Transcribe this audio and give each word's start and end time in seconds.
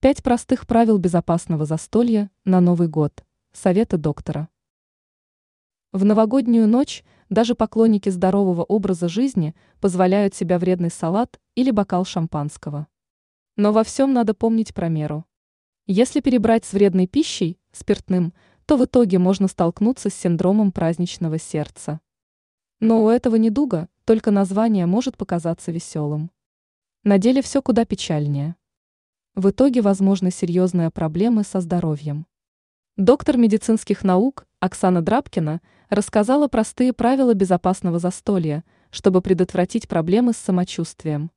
Пять 0.00 0.22
простых 0.22 0.68
правил 0.68 0.96
безопасного 0.98 1.64
застолья 1.64 2.30
на 2.44 2.60
Новый 2.60 2.86
год. 2.86 3.24
Советы 3.52 3.96
доктора. 3.96 4.48
В 5.90 6.04
новогоднюю 6.04 6.68
ночь 6.68 7.02
даже 7.30 7.56
поклонники 7.56 8.08
здорового 8.08 8.62
образа 8.62 9.08
жизни 9.08 9.56
позволяют 9.80 10.36
себя 10.36 10.60
вредный 10.60 10.92
салат 10.92 11.40
или 11.56 11.72
бокал 11.72 12.04
шампанского. 12.04 12.86
Но 13.56 13.72
во 13.72 13.82
всем 13.82 14.12
надо 14.12 14.34
помнить 14.34 14.72
про 14.72 14.88
меру. 14.88 15.24
Если 15.88 16.20
перебрать 16.20 16.64
с 16.64 16.74
вредной 16.74 17.08
пищей, 17.08 17.58
спиртным, 17.72 18.32
то 18.66 18.76
в 18.76 18.84
итоге 18.84 19.18
можно 19.18 19.48
столкнуться 19.48 20.10
с 20.10 20.14
синдромом 20.14 20.70
праздничного 20.70 21.40
сердца. 21.40 22.00
Но 22.78 23.02
у 23.02 23.08
этого 23.08 23.34
недуга 23.34 23.88
только 24.04 24.30
название 24.30 24.86
может 24.86 25.16
показаться 25.16 25.72
веселым. 25.72 26.30
На 27.02 27.18
деле 27.18 27.42
все 27.42 27.60
куда 27.60 27.84
печальнее. 27.84 28.54
В 29.38 29.50
итоге 29.50 29.82
возможны 29.82 30.32
серьезные 30.32 30.90
проблемы 30.90 31.44
со 31.44 31.60
здоровьем. 31.60 32.26
Доктор 32.96 33.36
медицинских 33.36 34.02
наук 34.02 34.48
Оксана 34.58 35.00
Драбкина 35.00 35.60
рассказала 35.90 36.48
простые 36.48 36.92
правила 36.92 37.34
безопасного 37.34 38.00
застолья, 38.00 38.64
чтобы 38.90 39.22
предотвратить 39.22 39.86
проблемы 39.86 40.32
с 40.32 40.38
самочувствием. 40.38 41.30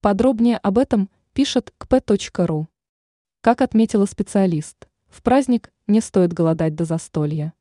Подробнее 0.00 0.56
об 0.56 0.78
этом 0.78 1.10
пишет 1.32 1.72
kp.ru. 1.78 2.66
Как 3.40 3.60
отметила 3.60 4.06
специалист, 4.06 4.88
в 5.06 5.22
праздник 5.22 5.72
не 5.86 6.00
стоит 6.00 6.32
голодать 6.32 6.74
до 6.74 6.86
застолья. 6.86 7.52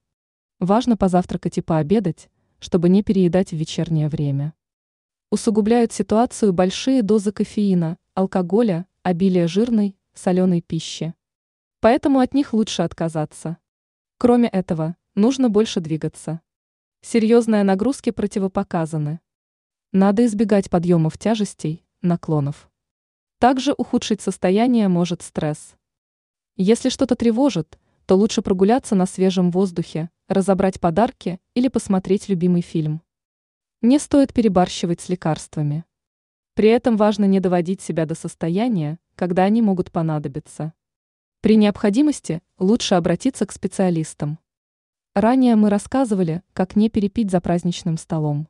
Важно 0.57 0.97
позавтракать 0.97 1.59
и 1.59 1.61
пообедать, 1.61 2.31
чтобы 2.57 2.89
не 2.89 3.03
переедать 3.03 3.51
в 3.51 3.55
вечернее 3.55 4.09
время. 4.09 4.55
Усугубляют 5.29 5.93
ситуацию 5.93 6.51
большие 6.51 7.03
дозы 7.03 7.31
кофеина, 7.31 7.99
алкоголя, 8.15 8.87
обилие 9.07 9.47
жирной, 9.47 9.95
соленой 10.13 10.59
пищи. 10.59 11.15
Поэтому 11.79 12.19
от 12.19 12.33
них 12.33 12.51
лучше 12.51 12.81
отказаться. 12.81 13.55
Кроме 14.17 14.49
этого, 14.49 14.97
нужно 15.15 15.49
больше 15.49 15.79
двигаться. 15.79 16.41
Серьезные 16.99 17.63
нагрузки 17.63 18.09
противопоказаны. 18.09 19.21
Надо 19.93 20.25
избегать 20.25 20.69
подъемов 20.69 21.17
тяжестей, 21.17 21.85
наклонов. 22.01 22.69
Также 23.39 23.73
ухудшить 23.77 24.19
состояние 24.19 24.89
может 24.89 25.21
стресс. 25.21 25.77
Если 26.57 26.89
что-то 26.89 27.15
тревожит, 27.15 27.79
то 28.07 28.17
лучше 28.17 28.41
прогуляться 28.41 28.93
на 28.93 29.05
свежем 29.05 29.51
воздухе, 29.51 30.09
разобрать 30.27 30.81
подарки 30.81 31.39
или 31.53 31.69
посмотреть 31.69 32.27
любимый 32.27 32.61
фильм. 32.61 33.01
Не 33.81 33.99
стоит 33.99 34.33
перебарщивать 34.33 34.99
с 34.99 35.07
лекарствами. 35.07 35.85
При 36.57 36.69
этом 36.69 36.97
важно 36.97 37.25
не 37.25 37.39
доводить 37.39 37.81
себя 37.81 38.07
до 38.07 38.15
состояния, 38.15 38.97
когда 39.13 39.43
они 39.43 39.61
могут 39.61 39.91
понадобиться. 39.91 40.73
При 41.39 41.55
необходимости 41.55 42.41
лучше 42.57 42.95
обратиться 42.95 43.45
к 43.45 43.51
специалистам. 43.51 44.39
Ранее 45.13 45.55
мы 45.55 45.69
рассказывали, 45.69 46.41
как 46.53 46.75
не 46.75 46.89
перепить 46.89 47.29
за 47.29 47.41
праздничным 47.41 47.95
столом. 47.95 48.47